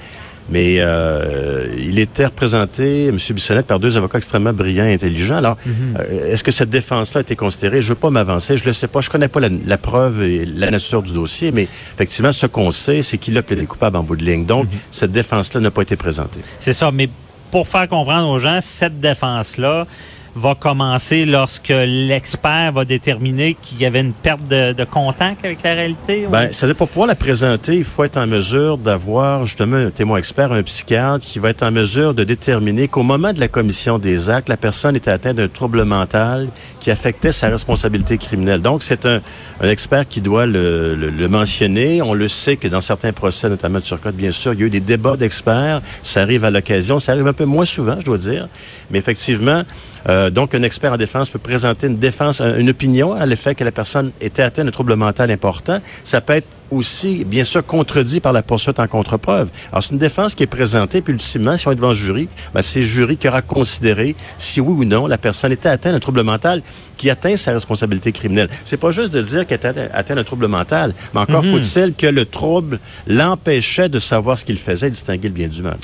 Mais 0.50 0.76
euh, 0.78 1.66
il 1.78 1.98
était 1.98 2.26
représenté, 2.26 3.06
M. 3.06 3.16
Bissonnette, 3.30 3.66
par 3.66 3.78
deux 3.78 3.96
avocats 3.96 4.18
extrêmement 4.18 4.52
brillants 4.52 4.84
et 4.84 4.94
intelligents. 4.94 5.36
Alors, 5.36 5.56
mhm. 5.64 5.96
euh, 5.98 6.32
est-ce 6.32 6.44
que 6.44 6.50
cette 6.50 6.68
défense-là 6.68 7.20
a 7.20 7.22
été 7.22 7.34
considérée? 7.34 7.80
Je 7.80 7.88
veux 7.88 7.94
pas 7.94 8.10
m'avancer, 8.10 8.56
je 8.58 8.64
le 8.64 8.72
sais 8.72 8.88
pas. 8.88 9.00
Je 9.00 9.10
connais 9.10 9.28
pas 9.28 9.40
la, 9.40 9.78
preuve 9.78 10.22
et 10.22 10.44
la 10.44 10.70
nature 10.70 11.02
du 11.02 11.12
dossier, 11.12 11.50
mais 11.50 11.66
effectivement, 11.94 12.32
ce 12.32 12.46
qu'on 12.46 12.70
sait, 12.70 13.02
c'est 13.02 13.18
qu'il 13.18 13.36
a 13.38 13.42
plaidé 13.42 13.66
coupable 13.66 13.96
en 13.96 14.02
bout 14.02 14.16
de 14.16 14.24
ligne. 14.24 14.44
Donc, 14.44 14.64
mhm. 14.64 14.78
cette 14.90 15.12
défense-là 15.12 15.60
n'a 15.60 15.70
pas 15.70 15.82
été 15.82 15.96
présentée. 15.96 16.40
C'est 16.60 16.74
ça, 16.74 16.90
mais 16.92 17.08
pour 17.50 17.68
faire 17.68 17.88
comprendre 17.88 18.28
aux 18.28 18.38
gens, 18.38 18.58
cette 18.60 19.00
défense-là, 19.00 19.86
va 20.36 20.54
commencer 20.54 21.26
lorsque 21.26 21.68
l'expert 21.68 22.72
va 22.72 22.84
déterminer 22.84 23.56
qu'il 23.60 23.80
y 23.80 23.86
avait 23.86 24.00
une 24.00 24.12
perte 24.12 24.46
de, 24.48 24.84
contact 24.84 25.44
avec 25.44 25.62
la 25.62 25.74
réalité? 25.74 26.26
Ben, 26.30 26.48
c'est-à-dire 26.52 26.76
pour 26.76 26.88
pouvoir 26.88 27.06
la 27.06 27.14
présenter, 27.14 27.76
il 27.76 27.84
faut 27.84 28.04
être 28.04 28.16
en 28.16 28.26
mesure 28.26 28.78
d'avoir 28.78 29.46
justement 29.46 29.76
un 29.76 29.90
témoin 29.90 30.18
expert, 30.18 30.52
un 30.52 30.62
psychiatre, 30.62 31.24
qui 31.24 31.38
va 31.38 31.50
être 31.50 31.62
en 31.62 31.70
mesure 31.70 32.14
de 32.14 32.24
déterminer 32.24 32.88
qu'au 32.88 33.02
moment 33.02 33.32
de 33.32 33.40
la 33.40 33.48
commission 33.48 33.98
des 33.98 34.28
actes, 34.28 34.48
la 34.48 34.56
personne 34.56 34.96
était 34.96 35.10
atteinte 35.10 35.36
d'un 35.36 35.48
trouble 35.48 35.84
mental 35.84 36.48
qui 36.80 36.90
affectait 36.90 37.32
sa 37.32 37.48
responsabilité 37.48 38.18
criminelle. 38.18 38.60
Donc, 38.60 38.82
c'est 38.82 39.06
un, 39.06 39.20
expert 39.62 40.06
qui 40.08 40.20
doit 40.20 40.46
le, 40.46 40.94
le, 40.94 41.28
mentionner. 41.28 42.02
On 42.02 42.12
le 42.12 42.28
sait 42.28 42.56
que 42.56 42.68
dans 42.68 42.80
certains 42.80 43.12
procès, 43.12 43.48
notamment 43.48 43.78
de 43.78 43.84
Turcotte, 43.84 44.14
bien 44.14 44.32
sûr, 44.32 44.52
il 44.52 44.60
y 44.60 44.62
a 44.64 44.66
eu 44.66 44.70
des 44.70 44.80
débats 44.80 45.16
d'experts. 45.16 45.80
Ça 46.02 46.22
arrive 46.22 46.44
à 46.44 46.50
l'occasion. 46.50 46.98
Ça 46.98 47.12
arrive 47.12 47.26
un 47.26 47.32
peu 47.32 47.44
moins 47.44 47.64
souvent, 47.64 47.96
je 47.98 48.04
dois 48.04 48.18
dire. 48.18 48.48
Mais 48.90 48.98
effectivement, 48.98 49.62
euh, 50.08 50.30
donc, 50.30 50.54
un 50.54 50.62
expert 50.62 50.92
en 50.92 50.96
défense 50.96 51.30
peut 51.30 51.38
présenter 51.38 51.86
une 51.86 51.98
défense, 51.98 52.40
une 52.40 52.70
opinion 52.70 53.12
à 53.12 53.26
l'effet 53.26 53.54
que 53.54 53.64
la 53.64 53.72
personne 53.72 54.12
était 54.20 54.42
atteinte 54.42 54.66
d'un 54.66 54.70
trouble 54.70 54.96
mental 54.96 55.30
important. 55.30 55.80
Ça 56.02 56.20
peut 56.20 56.34
être 56.34 56.48
aussi, 56.70 57.24
bien 57.24 57.44
sûr, 57.44 57.64
contredit 57.64 58.20
par 58.20 58.32
la 58.32 58.42
poursuite 58.42 58.80
en 58.80 58.86
contre-preuve. 58.86 59.48
Alors, 59.70 59.82
c'est 59.82 59.92
une 59.92 59.98
défense 59.98 60.34
qui 60.34 60.42
est 60.42 60.48
présentée, 60.48 61.00
puis 61.00 61.12
ultimement, 61.12 61.56
si 61.56 61.68
on 61.68 61.72
est 61.72 61.76
devant 61.76 61.88
le 61.88 61.94
jury, 61.94 62.28
ben, 62.52 62.62
c'est 62.62 62.80
le 62.80 62.86
jury 62.86 63.16
qui 63.16 63.28
aura 63.28 63.42
considéré 63.42 64.16
si 64.38 64.60
oui 64.60 64.72
ou 64.72 64.84
non 64.84 65.06
la 65.06 65.18
personne 65.18 65.52
était 65.52 65.68
atteinte 65.68 65.92
d'un 65.92 66.00
trouble 66.00 66.22
mental 66.22 66.62
qui 66.96 67.10
atteint 67.10 67.36
sa 67.36 67.52
responsabilité 67.52 68.12
criminelle. 68.12 68.48
C'est 68.64 68.76
pas 68.76 68.90
juste 68.90 69.12
de 69.12 69.22
dire 69.22 69.46
qu'elle 69.46 69.58
était 69.58 69.90
atteinte 69.92 70.16
d'un 70.16 70.24
trouble 70.24 70.48
mental, 70.48 70.94
mais 71.12 71.20
encore 71.20 71.44
mhm. 71.44 71.52
faut-il 71.52 71.94
que 71.94 72.06
le 72.06 72.24
trouble 72.24 72.80
l'empêchait 73.06 73.88
de 73.88 73.98
savoir 73.98 74.38
ce 74.38 74.44
qu'il 74.44 74.58
faisait 74.58 74.88
et 74.88 74.90
distinguer 74.90 75.28
le 75.28 75.34
bien 75.34 75.48
du 75.48 75.62
mal. 75.62 75.76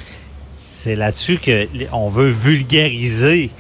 C'est 0.77 0.97
là-dessus 0.97 1.39
qu'on 1.39 2.09
veut 2.09 2.31
vulgariser 2.31 3.51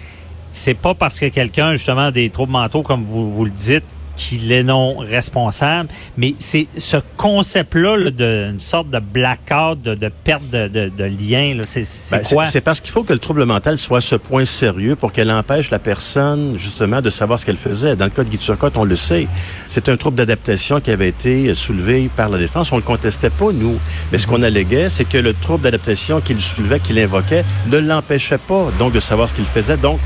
c'est 0.53 0.75
pas 0.75 0.95
parce 0.95 1.19
que 1.19 1.27
quelqu'un, 1.27 1.75
justement, 1.75 2.07
a 2.07 2.11
des 2.11 2.31
troubles 2.31 2.53
mentaux, 2.53 2.83
comme 2.83 3.05
vous, 3.05 3.33
vous 3.33 3.45
le 3.45 3.51
dites, 3.51 3.85
qu'il 4.21 4.53
est 4.53 4.63
non 4.63 4.99
responsable, 4.99 5.89
mais 6.19 6.35
c'est 6.39 6.67
ce 6.77 6.99
concept-là 7.17 8.11
d'une 8.11 8.61
sorte 8.61 8.91
de 8.91 8.99
blackout, 8.99 9.81
de, 9.83 9.95
de 9.95 10.09
perte 10.09 10.49
de, 10.51 10.69
de, 10.69 10.91
de 10.91 11.05
lien, 11.05 11.59
c'est 11.65 11.87
ben, 12.11 12.23
quoi? 12.31 12.45
C'est 12.45 12.61
parce 12.61 12.81
qu'il 12.81 12.91
faut 12.91 13.03
que 13.03 13.15
le 13.15 13.19
trouble 13.19 13.47
mental 13.47 13.79
soit 13.79 13.99
à 13.99 14.03
ce 14.03 14.17
point 14.17 14.45
sérieux 14.45 14.95
pour 14.95 15.13
qu'elle 15.13 15.31
empêche 15.31 15.71
la 15.71 15.79
personne, 15.79 16.59
justement, 16.59 17.01
de 17.01 17.09
savoir 17.09 17.39
ce 17.39 17.47
qu'elle 17.47 17.57
faisait. 17.57 17.97
Dans 17.97 18.05
le 18.05 18.11
cas 18.11 18.23
de 18.23 18.29
Guy 18.29 18.37
Turcotte, 18.37 18.77
on 18.77 18.85
le 18.85 18.97
sait. 18.97 19.27
C'est 19.69 19.89
un 19.89 19.97
trouble 19.97 20.19
d'adaptation 20.19 20.81
qui 20.81 20.91
avait 20.91 21.09
été 21.09 21.55
soulevé 21.55 22.11
par 22.15 22.29
la 22.29 22.39
défense. 22.39 22.73
On 22.73 22.77
le 22.77 22.83
contestait 22.83 23.31
pas, 23.31 23.53
nous. 23.53 23.79
Mais 24.13 24.19
ce 24.19 24.27
qu'on 24.27 24.43
alléguait, 24.43 24.91
c'est 24.91 25.07
que 25.07 25.19
le 25.19 25.33
trouble 25.33 25.65
d'adaptation 25.65 26.21
qu'il 26.21 26.41
soulevait, 26.43 26.81
qu'il 26.81 26.99
invoquait, 26.99 27.45
ne 27.69 27.79
l'empêchait 27.79 28.39
pas, 28.39 28.69
donc, 28.79 28.93
de 28.93 29.01
savoir 29.01 29.31
ce 29.31 29.35
qu'il 29.35 29.47
faisait. 29.47 29.79
Donc, 29.79 29.99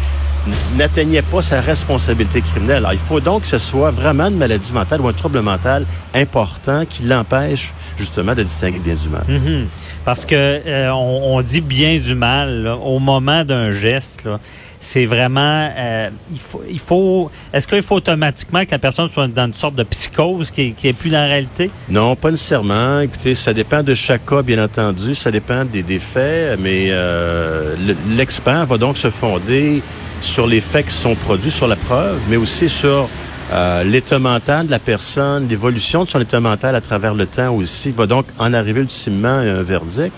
n'atteignait 0.76 1.22
pas 1.22 1.42
sa 1.42 1.60
responsabilité 1.60 2.40
criminelle. 2.40 2.78
Alors, 2.78 2.92
il 2.92 2.98
faut 2.98 3.20
donc 3.20 3.42
que 3.42 3.48
ce 3.48 3.58
soit 3.58 3.90
vraiment 3.90 4.26
une 4.26 4.36
maladie 4.36 4.72
mentale 4.72 5.00
ou 5.00 5.08
un 5.08 5.12
trouble 5.12 5.40
mental 5.40 5.86
important 6.14 6.84
qui 6.88 7.02
l'empêche 7.04 7.72
justement 7.96 8.34
de 8.34 8.42
distinguer 8.42 8.78
bien 8.78 8.94
du 8.94 9.08
mal. 9.08 9.24
Mhm. 9.28 9.66
Parce 10.04 10.24
que 10.26 10.34
euh, 10.34 10.92
on, 10.92 11.40
dit 11.40 11.62
bien 11.62 11.98
du 11.98 12.14
mal 12.14 12.68
au 12.84 12.98
moment 12.98 13.44
d'un 13.44 13.70
geste. 13.70 14.28
c'est 14.78 15.06
vraiment 15.06 15.70
euh, 15.74 16.10
il 16.30 16.38
faut 16.38 16.62
il 16.70 16.78
faut 16.78 17.30
est-ce 17.54 17.66
qu'il 17.66 17.82
faut 17.82 17.96
automatiquement 17.96 18.66
que 18.66 18.72
la 18.72 18.78
personne 18.78 19.08
soit 19.08 19.26
dans 19.28 19.46
une 19.46 19.54
sorte 19.54 19.76
de 19.76 19.82
psychose 19.84 20.50
qui, 20.50 20.72
qui 20.74 20.88
est 20.88 20.92
plus 20.92 21.08
dans 21.08 21.22
la 21.22 21.26
réalité? 21.26 21.70
Non, 21.88 22.16
pas 22.16 22.30
nécessairement. 22.30 23.00
Écoutez, 23.00 23.34
ça 23.34 23.54
dépend 23.54 23.82
de 23.82 23.94
chaque 23.94 24.26
cas, 24.26 24.42
bien 24.42 24.62
entendu. 24.62 25.14
Ça 25.14 25.30
dépend 25.30 25.64
des, 25.64 25.82
des 25.82 25.98
faits, 25.98 26.58
mais 26.60 26.88
euh, 26.90 27.74
l'expert 28.10 28.66
va 28.66 28.76
donc 28.76 28.98
se 28.98 29.08
fonder 29.08 29.82
sur 30.24 30.46
les 30.46 30.60
faits 30.60 30.86
qui 30.86 30.94
sont 30.94 31.14
produits, 31.14 31.50
sur 31.50 31.68
la 31.68 31.76
preuve, 31.76 32.18
mais 32.28 32.36
aussi 32.36 32.68
sur 32.68 33.08
euh, 33.52 33.84
l'état 33.84 34.18
mental 34.18 34.66
de 34.66 34.70
la 34.70 34.78
personne, 34.78 35.48
l'évolution 35.48 36.04
de 36.04 36.08
son 36.08 36.20
état 36.20 36.40
mental 36.40 36.74
à 36.74 36.80
travers 36.80 37.14
le 37.14 37.26
temps 37.26 37.54
aussi, 37.54 37.92
va 37.92 38.06
donc 38.06 38.26
en 38.38 38.52
arriver 38.54 38.80
ultimement 38.80 39.28
à 39.28 39.42
un 39.42 39.62
verdict. 39.62 40.14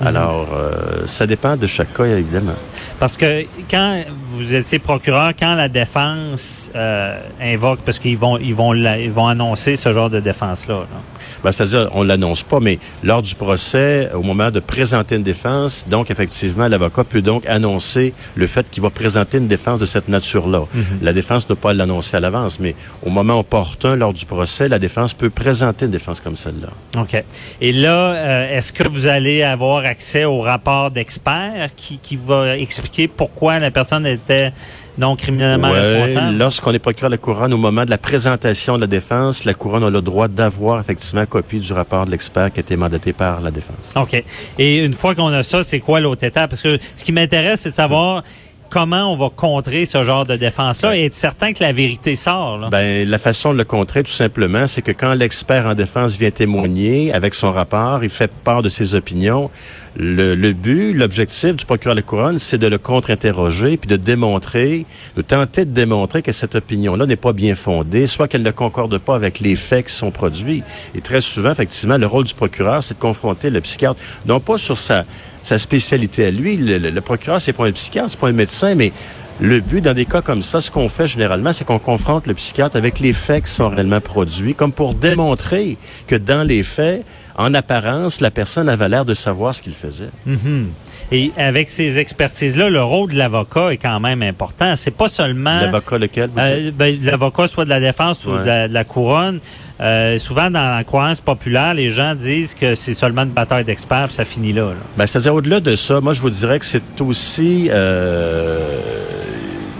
Mhm. 0.00 0.06
Alors, 0.06 0.48
euh, 0.54 1.06
ça 1.06 1.26
dépend 1.26 1.56
de 1.56 1.66
chaque 1.66 1.92
cas, 1.92 2.04
évidemment. 2.04 2.54
Parce 3.00 3.16
que 3.16 3.44
quand 3.68 4.04
vous 4.32 4.54
étiez 4.54 4.78
procureur, 4.78 5.32
quand 5.38 5.54
la 5.54 5.68
défense 5.68 6.70
euh, 6.76 7.18
invoque, 7.40 7.80
parce 7.84 7.98
qu'ils 7.98 8.16
vont, 8.16 8.38
ils 8.38 8.54
vont, 8.54 8.74
ils 8.74 9.10
vont 9.10 9.26
annoncer 9.26 9.74
ce 9.74 9.92
genre 9.92 10.08
de 10.08 10.20
défense-là. 10.20 10.74
là 10.74 11.00
Ben, 11.42 11.52
C'est-à-dire, 11.52 11.88
on 11.92 12.02
l'annonce 12.02 12.42
pas, 12.42 12.60
mais 12.60 12.78
lors 13.02 13.22
du 13.22 13.34
procès, 13.34 14.10
au 14.14 14.22
moment 14.22 14.50
de 14.50 14.60
présenter 14.60 15.16
une 15.16 15.22
défense, 15.22 15.84
donc 15.88 16.10
effectivement, 16.10 16.68
l'avocat 16.68 17.04
peut 17.04 17.22
donc 17.22 17.46
annoncer 17.46 18.12
le 18.34 18.46
fait 18.46 18.66
qu'il 18.70 18.82
va 18.82 18.90
présenter 18.90 19.38
une 19.38 19.48
défense 19.48 19.80
de 19.80 19.86
cette 19.86 20.08
nature-là. 20.08 20.66
La 21.02 21.12
défense 21.12 21.44
ne 21.44 21.54
peut 21.54 21.60
pas 21.60 21.74
l'annoncer 21.74 22.16
à 22.16 22.20
l'avance, 22.20 22.60
mais 22.60 22.74
au 23.04 23.10
moment 23.10 23.38
opportun, 23.38 23.96
lors 23.96 24.12
du 24.12 24.24
procès, 24.26 24.68
la 24.68 24.78
défense 24.78 25.14
peut 25.14 25.30
présenter 25.30 25.86
une 25.86 25.90
défense 25.90 26.20
comme 26.20 26.36
celle-là. 26.36 26.68
OK. 27.00 27.22
Et 27.60 27.72
là, 27.72 28.14
euh, 28.14 28.56
est-ce 28.56 28.72
que 28.72 28.86
vous 28.86 29.06
allez 29.06 29.42
avoir 29.42 29.84
accès 29.84 30.24
au 30.24 30.40
rapport 30.40 30.90
d'expert 30.90 31.70
qui, 31.76 31.98
qui 31.98 32.16
va 32.16 32.56
expliquer 32.56 33.08
pourquoi 33.08 33.58
la 33.58 33.70
personne 33.70 34.06
était 34.06 34.52
non 34.98 35.16
criminellement 35.16 35.70
Ouais, 35.70 36.02
responsable? 36.02 36.36
lorsqu'on 36.36 36.72
est 36.72 36.78
procureur 36.78 37.08
de 37.10 37.14
la 37.14 37.18
couronne, 37.18 37.54
au 37.54 37.56
moment 37.58 37.84
de 37.84 37.90
la 37.90 37.98
présentation 37.98 38.76
de 38.76 38.82
la 38.82 38.86
défense, 38.86 39.44
la 39.44 39.54
couronne 39.54 39.84
a 39.84 39.90
le 39.90 40.02
droit 40.02 40.28
d'avoir 40.28 40.80
effectivement 40.80 41.24
copie 41.24 41.60
du 41.60 41.72
rapport 41.72 42.04
de 42.04 42.10
l'expert 42.10 42.52
qui 42.52 42.58
a 42.58 42.62
été 42.62 42.76
mandaté 42.76 43.12
par 43.12 43.40
la 43.40 43.50
défense. 43.50 43.92
OK. 43.96 44.22
Et 44.58 44.84
une 44.84 44.92
fois 44.92 45.14
qu'on 45.14 45.28
a 45.28 45.42
ça, 45.42 45.62
c'est 45.64 45.80
quoi 45.80 46.00
l'autre 46.00 46.24
étape? 46.24 46.50
Parce 46.50 46.62
que 46.62 46.70
ce 46.94 47.04
qui 47.04 47.12
m'intéresse, 47.12 47.60
c'est 47.60 47.70
de 47.70 47.74
savoir 47.74 48.22
comment 48.70 49.12
on 49.12 49.16
va 49.16 49.30
contrer 49.34 49.86
ce 49.86 50.04
genre 50.04 50.26
de 50.26 50.36
défense-là 50.36 50.96
et 50.96 51.06
être 51.06 51.14
certain 51.14 51.52
que 51.52 51.62
la 51.62 51.72
vérité 51.72 52.16
sort. 52.16 52.58
Là. 52.58 52.68
Ben, 52.70 53.08
la 53.08 53.18
façon 53.18 53.52
de 53.52 53.58
le 53.58 53.64
contrer, 53.64 54.02
tout 54.02 54.10
simplement, 54.10 54.66
c'est 54.66 54.82
que 54.82 54.92
quand 54.92 55.14
l'expert 55.14 55.66
en 55.66 55.74
défense 55.74 56.16
vient 56.18 56.30
témoigner 56.30 57.12
avec 57.12 57.34
son 57.34 57.52
rapport, 57.52 58.04
il 58.04 58.10
fait 58.10 58.30
part 58.30 58.62
de 58.62 58.68
ses 58.68 58.94
opinions. 58.94 59.50
Le, 59.96 60.34
le 60.34 60.52
but, 60.52 60.92
l'objectif 60.92 61.56
du 61.56 61.64
procureur 61.64 61.94
de 61.94 62.00
la 62.00 62.06
couronne, 62.06 62.38
c'est 62.38 62.58
de 62.58 62.66
le 62.66 62.78
contre-interroger 62.78 63.76
puis 63.76 63.88
de 63.88 63.96
démontrer, 63.96 64.86
de 65.16 65.22
tenter 65.22 65.64
de 65.64 65.72
démontrer 65.72 66.22
que 66.22 66.32
cette 66.32 66.54
opinion-là 66.54 67.06
n'est 67.06 67.16
pas 67.16 67.32
bien 67.32 67.54
fondée, 67.54 68.06
soit 68.06 68.28
qu'elle 68.28 68.42
ne 68.42 68.50
concorde 68.50 68.96
pas 68.98 69.14
avec 69.14 69.40
les 69.40 69.56
faits 69.56 69.86
qui 69.86 69.92
sont 69.92 70.10
produits. 70.10 70.62
Et 70.94 71.00
très 71.00 71.20
souvent, 71.20 71.50
effectivement, 71.50 71.98
le 71.98 72.06
rôle 72.06 72.24
du 72.24 72.34
procureur, 72.34 72.82
c'est 72.82 72.94
de 72.94 73.00
confronter 73.00 73.50
le 73.50 73.60
psychiatre, 73.60 74.00
non 74.26 74.40
pas 74.40 74.58
sur 74.58 74.78
sa, 74.78 75.04
sa 75.42 75.58
spécialité 75.58 76.26
à 76.26 76.30
lui. 76.30 76.56
Le, 76.56 76.78
le- 76.78 77.00
procureur, 77.00 77.40
c'est 77.40 77.52
pas 77.52 77.66
un 77.66 77.72
psychiatre, 77.72 78.10
c'est 78.10 78.20
pas 78.20 78.28
un 78.28 78.32
médecin, 78.32 78.74
mais 78.74 78.92
le 79.40 79.60
but, 79.60 79.80
dans 79.80 79.94
des 79.94 80.04
cas 80.04 80.20
comme 80.20 80.42
ça, 80.42 80.60
ce 80.60 80.70
qu'on 80.70 80.88
fait 80.88 81.06
généralement, 81.06 81.52
c'est 81.52 81.64
qu'on 81.64 81.78
confronte 81.78 82.26
le 82.26 82.34
psychiatre 82.34 82.76
avec 82.76 82.98
les 82.98 83.12
faits 83.12 83.44
qui 83.44 83.52
sont 83.52 83.68
réellement 83.68 84.00
produits, 84.00 84.54
comme 84.54 84.72
pour 84.72 84.94
démontrer 84.94 85.76
que 86.06 86.16
dans 86.16 86.46
les 86.46 86.62
faits, 86.62 87.04
en 87.38 87.54
apparence, 87.54 88.20
la 88.20 88.32
personne 88.32 88.68
avait 88.68 88.88
l'air 88.88 89.04
de 89.04 89.14
savoir 89.14 89.54
ce 89.54 89.62
qu'il 89.62 89.72
faisait. 89.72 90.10
Mhm. 90.26 90.70
Et 91.12 91.30
avec 91.36 91.70
ces 91.70 91.98
expertises-là, 91.98 92.68
le 92.68 92.82
rôle 92.82 93.12
de 93.12 93.16
l'avocat 93.16 93.72
est 93.72 93.76
quand 93.76 94.00
même 94.00 94.22
important. 94.22 94.74
C'est 94.74 94.90
pas 94.90 95.08
seulement 95.08 95.60
L'avocat 95.60 95.98
lequel, 95.98 96.30
euh, 96.36 96.70
ben, 96.74 96.98
l'avocat 97.00 97.46
soit 97.46 97.64
de 97.64 97.70
la 97.70 97.80
défense 97.80 98.26
ou 98.26 98.32
de, 98.32 98.44
la, 98.44 98.68
de 98.68 98.74
la 98.74 98.84
couronne. 98.84 99.38
Euh, 99.80 100.18
souvent, 100.18 100.50
dans 100.50 100.76
la 100.76 100.82
croyance 100.82 101.20
populaire, 101.20 101.74
les 101.74 101.92
gens 101.92 102.16
disent 102.16 102.54
que 102.54 102.74
c'est 102.74 102.94
seulement 102.94 103.22
une 103.22 103.30
bataille 103.30 103.64
d'experts, 103.64 104.08
puis 104.08 104.16
ça 104.16 104.24
finit 104.24 104.52
là. 104.52 104.70
là. 104.70 104.74
Ben, 104.96 105.06
c'est-à-dire, 105.06 105.34
au-delà 105.34 105.60
de 105.60 105.76
ça, 105.76 106.00
moi, 106.00 106.14
je 106.14 106.20
vous 106.20 106.30
dirais 106.30 106.58
que 106.58 106.66
c'est 106.66 107.00
aussi 107.00 107.68
euh, 107.70 108.80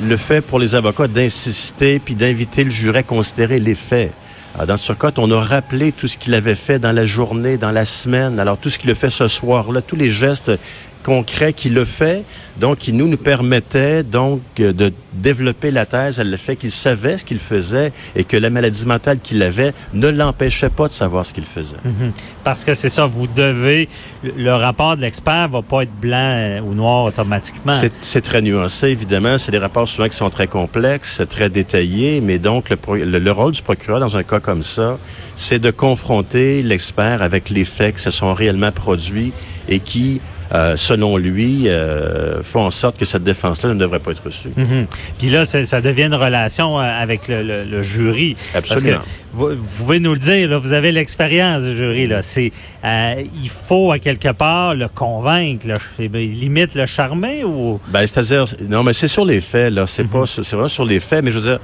le 0.01 0.17
fait 0.17 0.41
pour 0.41 0.61
les 0.61 0.77
avocats 0.77 1.09
d'insister 1.09 1.99
puis 1.99 2.15
d'inviter 2.15 2.63
le 2.63 2.71
jury 2.71 2.99
à 2.99 3.03
considérer 3.03 3.59
les 3.59 3.75
faits. 3.75 4.13
Alors, 4.59 4.67
dans 4.67 4.77
Turcotte, 4.77 5.21
on 5.21 5.31
a 5.31 5.41
rappelé 5.41 5.93
tout 5.93 6.09
ce 6.09 6.19
qu'il 6.19 6.35
avait 6.35 6.57
fait 6.57 6.81
dans 6.81 6.91
la 6.91 7.05
journée, 7.05 7.59
dans 7.59 7.71
la 7.71 7.85
semaine. 7.85 8.41
Alors, 8.41 8.59
tout 8.59 8.71
ce 8.71 8.81
qu'il 8.81 8.91
a 8.91 8.97
fait 8.97 9.09
ce 9.09 9.29
soir-là, 9.29 9.83
tous 9.83 9.95
les 9.95 10.11
gestes 10.11 10.51
concrets 11.09 11.53
qu'il 11.55 11.79
a 11.79 11.87
fait, 11.87 12.23
donc, 12.61 12.79
qui 12.79 12.93
nous, 12.93 13.09
nous 13.09 13.17
permettaient, 13.17 14.03
donc, 14.03 14.43
euh, 14.61 14.73
de 14.73 14.93
développer 15.15 15.71
la 15.71 15.87
thèse 15.87 16.21
à 16.21 16.25
le 16.25 16.37
fait 16.37 16.55
qu'il 16.57 16.71
savait 16.71 17.17
ce 17.17 17.25
qu'il 17.25 17.39
faisait 17.39 17.93
et 18.15 18.25
que 18.25 18.37
la 18.37 18.51
maladie 18.51 18.85
mentale 18.87 19.19
qu'il 19.21 19.43
avait 19.43 19.73
ne 19.95 20.09
l'empêchait 20.09 20.69
pas 20.69 20.87
de 20.87 20.93
savoir 20.93 21.25
ce 21.27 21.33
qu'il 21.33 21.45
faisait. 21.47 21.77
Mhm. 21.85 22.13
Parce 22.45 22.63
que 22.65 22.75
c'est 22.75 22.89
ça, 22.91 23.07
vous 23.07 23.27
devez, 23.27 23.89
le, 24.23 24.33
le 24.37 24.55
rapport 24.55 24.97
de 24.97 25.01
l'expert 25.03 25.49
va 25.49 25.63
pas 25.63 25.83
être 25.83 25.95
blanc 26.01 26.33
euh, 26.37 26.61
ou 26.61 26.75
noir 26.75 27.05
automatiquement. 27.05 27.73
C'est- 27.73 28.21
très 28.21 28.43
nuancé, 28.43 28.89
évidemment. 28.89 29.39
C'est 29.39 29.53
des 29.53 29.59
rapports 29.59 29.89
souvent 29.89 30.09
qui 30.09 30.17
sont 30.17 30.29
très 30.31 30.47
complexes, 30.49 31.23
très 31.31 31.49
détaillés, 31.49 32.21
mais 32.21 32.39
donc 32.39 32.69
le, 32.69 32.77
le- 33.05 33.19
le 33.19 33.33
rôle 33.33 33.53
du 33.53 33.63
procureur 33.63 34.01
dans 34.01 34.17
un 34.17 34.23
cas 34.25 34.41
comme 34.41 34.63
ça, 34.63 34.99
c'est 35.37 35.59
de 35.61 35.71
confronter 35.71 36.63
l'expert 36.63 37.23
avec 37.23 37.49
les 37.49 37.65
faits 37.65 37.97
qui 37.97 38.03
se 38.03 38.11
sont 38.11 38.35
réellement 38.35 38.73
produits 38.73 39.33
et 39.69 39.79
qui, 39.79 40.21
euh, 40.55 40.77
selon 40.77 41.17
lui, 41.17 41.69
euh, 41.69 42.43
font 42.43 42.65
en 42.67 42.71
sorte 42.71 42.97
que 42.99 43.05
cette 43.05 43.23
défense-là 43.25 43.71
ne 43.71 43.79
devrait 43.79 43.99
pas 44.01 44.13
être 44.13 44.25
reçue. 44.25 44.51
Mhm. 44.57 44.87
Puis 45.19 45.31
là, 45.31 45.45
ça 45.45 45.81
devient 45.81 46.05
une 46.05 46.15
relation 46.15 46.79
euh, 46.79 46.83
avec 46.83 47.29
le, 47.29 47.43
le- 47.43 47.65
le 47.65 47.83
jury. 47.83 48.37
Absolument. 48.55 48.97
Parce 48.97 49.05
que 49.07 49.09
vous, 49.33 49.49
vous 49.51 49.77
pouvez 49.85 50.01
nous 50.01 50.13
le 50.15 50.19
dire, 50.19 50.49
là, 50.49 50.59
vous 50.59 50.73
avez 50.73 50.93
l'expérience 50.93 51.63
du 51.65 51.77
jury. 51.77 52.07
Là. 52.07 52.23
C'est, 52.23 52.53
euh, 52.85 53.23
il 53.43 53.49
faut 53.51 53.93
à 53.93 53.99
quelque 53.99 54.33
part 54.33 54.75
le 54.75 54.89
convaincre, 54.89 55.67
là, 55.69 55.75
Je- 55.99 56.05
limite 56.05 56.75
le 56.75 56.87
charmer 56.87 57.45
ou? 57.45 57.81
Ben, 57.89 58.07
c'est-à-dire, 58.07 58.45
non, 58.69 58.83
mais 58.83 58.93
c'est 58.93 59.09
sur 59.09 59.25
les 59.25 59.41
faits, 59.41 59.73
là. 59.73 59.87
C'est 59.87 60.05
pas, 60.09 60.27
sur- 60.27 60.45
c'est 60.45 60.57
vraiment 60.57 60.69
sur 60.69 60.85
les 60.85 61.01
faits, 61.01 61.25
mais 61.25 61.31
je 61.31 61.39
veux 61.39 61.51
dire, 61.51 61.61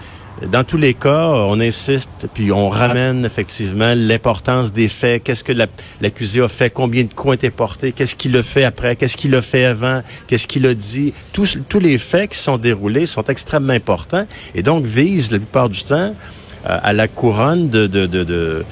dans 0.51 0.65
tous 0.65 0.77
les 0.77 0.95
cas, 0.95 1.29
on 1.29 1.61
insiste, 1.61 2.27
puis 2.35 2.51
on 2.51 2.69
ramène 2.69 3.25
effectivement 3.25 3.95
l'importance 3.97 4.73
des 4.73 4.89
faits. 4.89 5.23
Qu'est-ce 5.23 5.45
que 5.45 5.53
la- 5.53 5.69
l'accusé 6.01 6.41
a 6.41 6.49
fait? 6.49 6.71
Combien 6.71 7.05
de 7.05 7.13
coups 7.15 7.35
été 7.37 7.51
portés? 7.51 7.93
Qu'est-ce 7.93 8.17
qu'il 8.17 8.37
a 8.37 8.43
fait 8.43 8.65
après? 8.65 8.97
Qu'est-ce 8.97 9.17
qu'il 9.17 9.33
a 9.37 9.43
fait 9.43 9.65
avant? 9.65 10.03
Qu'est-ce 10.27 10.49
qu'il 10.49 10.67
a 10.67 10.75
dit? 10.75 11.15
Tous, 11.33 11.57
tous 11.69 11.79
les 11.79 11.99
faits 11.99 12.33
qui 12.33 12.39
sont 12.39 12.59
déroulés 12.59 13.07
sont 13.07 13.23
extrêmement 13.25 13.73
importants 13.75 14.27
et 14.57 14.63
donc 14.65 14.85
visent 14.85 15.31
la 15.31 15.39
plupart 15.39 15.69
du 15.69 15.83
temps 15.85 16.15
à 16.65 16.93
la 16.93 17.09
couronne 17.09 17.69
de, 17.69 17.87
de, 17.87 18.07
de, 18.07 18.65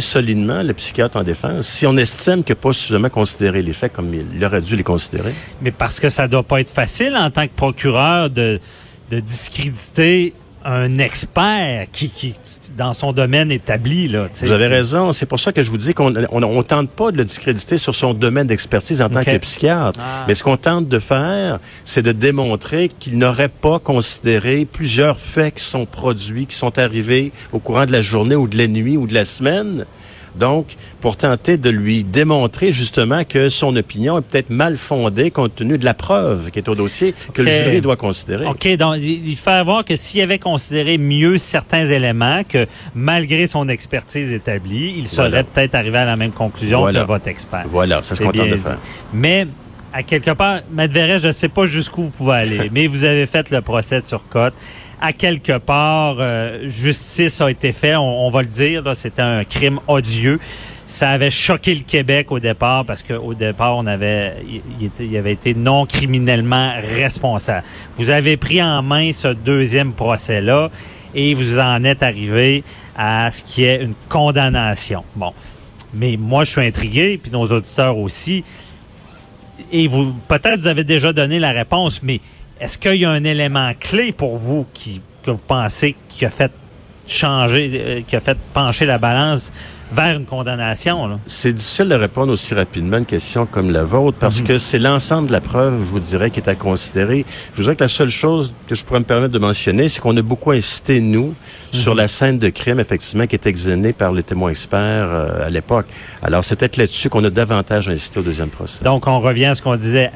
solidement 0.00 0.62
le 0.62 0.72
psychiatre 0.72 1.16
en 1.16 1.24
défense 1.24 1.66
si 1.66 1.86
on 1.86 1.96
estime 1.96 2.44
qu'il 2.44 2.54
n'a 2.54 2.60
pas 2.60 2.72
suffisamment 2.72 3.08
considéré 3.08 3.62
les 3.62 3.72
faits 3.72 3.92
comme 3.92 4.12
il 4.14 4.44
aurait 4.44 4.60
dû 4.60 4.76
les 4.76 4.84
considérer. 4.84 5.32
Mais 5.62 5.72
parce 5.72 5.98
que 5.98 6.08
ça 6.08 6.28
doit 6.28 6.44
pas 6.44 6.60
être 6.60 6.68
facile 6.68 7.16
en 7.16 7.30
tant 7.30 7.46
que 7.46 7.54
procureur 7.54 8.30
de 8.30 8.60
discréditer 9.10 10.32
un 10.66 10.98
expert 10.98 11.86
qui, 11.92 12.10
qui 12.10 12.34
dans 12.76 12.92
son 12.92 13.12
domaine 13.12 13.52
établi 13.52 14.08
là. 14.08 14.26
Vous 14.42 14.50
avez 14.50 14.66
raison. 14.66 15.12
C'est 15.12 15.26
pour 15.26 15.38
ça 15.38 15.52
que 15.52 15.62
je 15.62 15.70
vous 15.70 15.76
dis 15.76 15.94
qu'on 15.94 16.12
on, 16.16 16.42
on 16.42 16.62
tente 16.64 16.90
pas 16.90 17.12
de 17.12 17.16
le 17.18 17.24
discréditer 17.24 17.78
sur 17.78 17.94
son 17.94 18.14
domaine 18.14 18.48
d'expertise 18.48 19.00
en 19.00 19.08
tant 19.08 19.22
que 19.22 19.38
psychiatre. 19.38 20.00
Ah. 20.02 20.24
Mais 20.26 20.34
ce 20.34 20.42
qu'on 20.42 20.56
tente 20.56 20.88
de 20.88 20.98
faire, 20.98 21.60
c'est 21.84 22.02
de 22.02 22.10
démontrer 22.12 22.88
qu'il 22.88 23.16
n'aurait 23.16 23.48
pas 23.48 23.78
considéré 23.78 24.64
plusieurs 24.64 25.18
faits 25.18 25.54
qui 25.54 25.64
sont 25.64 25.86
produits, 25.86 26.46
qui 26.46 26.56
sont 26.56 26.78
arrivés 26.78 27.30
au 27.52 27.60
courant 27.60 27.86
de 27.86 27.92
la 27.92 28.02
journée 28.02 28.36
ou 28.36 28.48
de 28.48 28.58
la 28.58 28.66
nuit 28.66 28.96
ou 28.96 29.06
de 29.06 29.14
la 29.14 29.24
semaine. 29.24 29.86
Donc, 30.38 30.76
pour 31.00 31.16
tenter 31.16 31.56
de 31.56 31.70
lui 31.70 32.04
démontrer 32.04 32.72
justement 32.72 33.24
que 33.24 33.48
son 33.48 33.74
opinion 33.76 34.18
est 34.18 34.22
peut-être 34.22 34.50
mal 34.50 34.76
fondée 34.76 35.30
compte 35.30 35.54
tenu 35.54 35.78
de 35.78 35.84
la 35.84 35.94
preuve 35.94 36.50
qui 36.50 36.58
est 36.58 36.68
au 36.68 36.74
dossier 36.74 37.14
que 37.32 37.42
le 37.42 37.48
jury 37.50 37.80
doit 37.80 37.96
considérer. 37.96 38.46
OK, 38.46 38.68
donc 38.76 38.96
il 39.00 39.36
fait 39.36 39.62
voir 39.64 39.84
que 39.84 39.96
s'il 39.96 40.20
avait 40.20 40.38
considéré 40.38 40.98
mieux 40.98 41.38
certains 41.38 41.86
éléments, 41.86 42.42
que 42.48 42.66
malgré 42.94 43.46
son 43.46 43.68
expertise 43.68 44.32
établie, 44.32 44.94
il 44.98 45.08
serait 45.08 45.28
Voilà. 45.28 45.44
peut-être 45.44 45.74
arrivé 45.74 45.98
à 45.98 46.04
la 46.04 46.16
même 46.16 46.32
conclusion 46.32 46.80
Voilà. 46.80 47.02
que 47.02 47.06
votre 47.06 47.28
expert. 47.28 47.64
Voilà, 47.68 48.00
c'est 48.02 48.10
ce 48.10 48.14
C'est 48.16 48.24
qu'on 48.24 48.32
tente 48.32 48.42
bien 48.42 48.50
de 48.52 48.56
dit. 48.56 48.62
faire. 48.62 48.78
Mais 49.12 49.46
à 49.92 50.02
quelque 50.02 50.32
part, 50.32 50.60
Matt 50.70 50.90
je 50.92 51.26
ne 51.28 51.32
sais 51.32 51.48
pas 51.48 51.64
jusqu'où 51.66 52.02
vous 52.02 52.10
pouvez 52.10 52.34
aller, 52.34 52.70
mais 52.72 52.86
vous 52.86 53.04
avez 53.04 53.26
fait 53.26 53.50
le 53.50 53.62
procès 53.62 54.00
de 54.00 54.06
Turcotte. 54.06 54.54
À 55.00 55.12
quelque 55.12 55.58
part, 55.58 56.16
euh, 56.18 56.68
justice 56.68 57.40
a 57.40 57.50
été 57.50 57.72
faite, 57.72 57.96
on, 57.98 58.30
va 58.30 58.42
le 58.42 58.48
dire, 58.48 58.82
c'était 58.94 59.22
un 59.22 59.44
crime 59.44 59.78
odieux. 59.88 60.38
Ça 60.86 61.10
avait 61.10 61.30
choqué 61.30 61.74
le 61.74 61.82
Québec 61.82 62.32
au 62.32 62.38
départ 62.38 62.84
parce 62.84 63.02
qu'au 63.02 63.34
départ, 63.34 63.76
on 63.76 63.86
avait, 63.86 64.36
il, 64.80 64.90
il 64.98 65.16
avait 65.16 65.32
été 65.32 65.54
non 65.54 65.84
criminellement 65.84 66.72
responsable. 66.96 67.64
Vous 67.96 68.10
avez 68.10 68.36
pris 68.36 68.62
en 68.62 68.82
main 68.82 69.12
ce 69.12 69.28
deuxième 69.28 69.92
procès-là 69.92 70.70
et 71.14 71.34
vous 71.34 71.58
en 71.58 71.82
êtes 71.84 72.02
arrivé 72.02 72.62
à 72.96 73.30
ce 73.30 73.42
qui 73.42 73.64
est 73.64 73.82
une 73.82 73.94
condamnation. 74.08 75.04
Bon. 75.14 75.32
Mais 75.92 76.16
moi, 76.16 76.44
je 76.44 76.52
suis 76.52 76.60
intrigué, 76.64 77.18
puis 77.18 77.30
nos 77.30 77.46
auditeurs 77.46 77.98
aussi. 77.98 78.44
Et 79.72 79.88
vous, 79.88 80.12
peut-être 80.28 80.60
vous 80.60 80.68
avez 80.68 80.84
déjà 80.84 81.12
donné 81.12 81.38
la 81.38 81.52
réponse, 81.52 82.02
mais 82.02 82.20
est-ce 82.60 82.78
qu'il 82.78 82.96
y 82.96 83.04
a 83.04 83.10
un 83.10 83.24
élément 83.24 83.72
clé 83.78 84.12
pour 84.12 84.36
vous 84.36 84.66
qui, 84.72 85.00
que 85.22 85.30
vous 85.30 85.40
pensez 85.46 85.94
qui 86.08 86.24
a 86.24 86.30
fait 86.30 86.52
changer, 87.06 87.70
euh, 87.74 88.00
qui 88.06 88.16
a 88.16 88.20
fait 88.20 88.38
pencher 88.54 88.86
la 88.86 88.98
balance 88.98 89.52
vers 89.92 90.16
une 90.16 90.24
condamnation? 90.24 91.20
C'est 91.26 91.52
difficile 91.52 91.90
de 91.90 91.94
répondre 91.94 92.32
aussi 92.32 92.54
rapidement 92.54 92.96
à 92.96 93.00
une 93.00 93.04
question 93.04 93.46
comme 93.46 93.70
la 93.70 93.84
vôtre 93.84 94.16
parce 94.18 94.40
que 94.40 94.56
c'est 94.58 94.78
l'ensemble 94.78 95.28
de 95.28 95.32
la 95.32 95.40
preuve, 95.40 95.78
je 95.80 95.84
vous 95.84 96.00
dirais, 96.00 96.30
qui 96.30 96.40
est 96.40 96.48
à 96.48 96.54
considérer. 96.54 97.24
Je 97.52 97.58
vous 97.58 97.62
dirais 97.64 97.76
que 97.76 97.84
la 97.84 97.88
seule 97.88 98.08
chose 98.08 98.54
que 98.66 98.74
je 98.74 98.84
pourrais 98.84 99.00
me 99.00 99.04
permettre 99.04 99.32
de 99.32 99.38
mentionner, 99.38 99.88
c'est 99.88 100.00
qu'on 100.00 100.16
a 100.16 100.22
beaucoup 100.22 100.52
insisté, 100.52 101.00
nous, 101.00 101.34
sur 101.72 101.94
la 101.94 102.08
scène 102.08 102.38
de 102.38 102.48
crime, 102.48 102.80
effectivement, 102.80 103.26
qui 103.26 103.36
est 103.36 103.46
examinée 103.46 103.92
par 103.92 104.12
les 104.12 104.22
témoins 104.22 104.50
experts 104.50 105.08
euh, 105.10 105.46
à 105.46 105.50
l'époque. 105.50 105.86
Alors, 106.22 106.42
c'est 106.44 106.56
peut-être 106.56 106.78
là-dessus 106.78 107.10
qu'on 107.10 107.22
a 107.24 107.30
davantage 107.30 107.88
insisté 107.88 108.18
au 108.18 108.22
deuxième 108.22 108.48
procès. 108.48 108.82
Donc, 108.82 109.06
on 109.06 109.20
revient 109.20 109.46
à 109.46 109.54
ce 109.54 109.62
qu'on 109.62 109.76
disait 109.76 110.10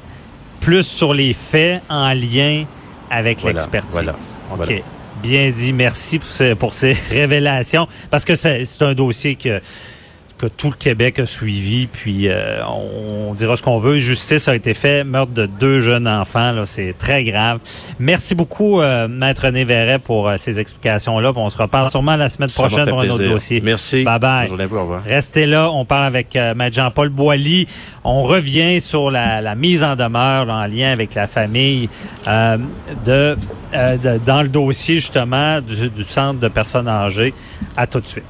plus 0.61 0.85
sur 0.85 1.15
les 1.15 1.33
faits 1.33 1.83
en 1.89 2.13
lien 2.13 2.65
avec 3.11 3.43
l'expertise. 3.43 3.93
voilà, 3.93 4.13
OK. 4.13 4.57
voilà. 4.57 4.73
Bien 5.23 5.51
dit. 5.51 5.73
Merci 5.73 6.19
pour 6.19 6.29
ces, 6.29 6.55
pour 6.55 6.73
ces 6.73 6.93
révélations. 7.11 7.87
Parce 8.11 8.25
que 8.25 8.35
c'est 8.35 8.65
un 8.81 8.95
dossier 8.95 9.35
que, 9.35 9.61
que 10.41 10.47
tout 10.47 10.69
le 10.71 10.77
Québec 10.77 11.19
a 11.19 11.27
suivi. 11.27 11.87
Puis 11.87 12.29
euh, 12.29 12.65
on, 12.67 13.31
on 13.31 13.35
dira 13.35 13.57
ce 13.57 13.63
qu'on 13.63 13.79
veut. 13.79 13.99
Justice 13.99 14.49
a 14.49 14.55
été 14.55 14.75
fait. 14.75 15.05
Meurtre 15.05 15.33
de 15.33 15.47
deux 15.47 15.81
jeunes 15.81 16.09
enfants. 16.09 16.53
là, 16.53 16.65
C'est 16.67 16.95
très 16.99 17.25
grave. 17.25 17.59
Merci 17.99 18.35
beaucoup, 18.35 18.81
euh, 18.81 19.09
Maître 19.09 19.43
René 19.47 19.65
Verret, 19.65 19.99
pour 19.99 20.29
euh, 20.29 20.37
ces 20.39 20.59
explications-là. 20.59 21.33
Puis 21.33 21.43
On 21.43 21.51
se 21.51 21.59
reparle 21.59 21.91
sûrement 21.91 22.17
la 22.17 22.31
semaine 22.31 22.49
Ça 22.49 22.63
prochaine 22.63 22.89
pour 22.89 23.01
un 23.01 23.09
autre 23.11 23.25
dossier. 23.29 23.61
Merci. 23.61 24.03
Bye 24.05 24.19
bye. 24.19 24.49
Au 24.51 24.57
revoir. 24.57 25.03
Restez 25.05 25.47
là, 25.47 25.71
on 25.71 25.85
parle 25.85 26.05
avec 26.07 26.35
euh, 26.37 26.55
Maître 26.55 26.77
Jean-Paul 26.77 27.09
Boilly. 27.11 27.67
On 28.05 28.23
revient 28.23 28.81
sur 28.81 29.11
la, 29.11 29.41
la 29.43 29.55
mise 29.55 29.85
en 29.85 29.97
demeure 29.97 30.47
là, 30.47 30.55
en 30.55 30.67
lien 30.67 30.91
avec 30.93 31.15
la 31.15 31.27
famille 31.27 31.89
euh, 32.27 32.57
de, 33.05 33.37
euh, 33.75 33.97
de- 33.97 34.21
dans 34.25 34.43
le 34.43 34.49
dossier 34.49 34.97
justement 34.97 35.61
du, 35.61 35.89
du 35.91 36.05
centre 36.05 36.41
de 36.41 36.49
personnes 36.49 36.89
âgées. 36.89 37.35
À 37.77 37.87
tout 37.87 38.01
de 38.01 38.07
suite. 38.07 38.25